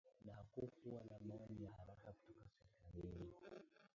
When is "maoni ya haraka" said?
1.27-2.11